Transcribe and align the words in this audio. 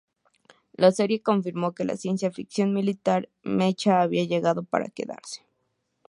La 0.83 0.91
serie 0.91 1.21
confirmo 1.21 1.73
que 1.75 1.83
la 1.85 1.95
ciencia 1.95 2.31
ficción 2.31 2.73
militar 2.73 3.29
mecha 3.43 4.01
había 4.01 4.23
llegado 4.25 4.63
para 4.63 4.89
quedarse. 4.89 5.45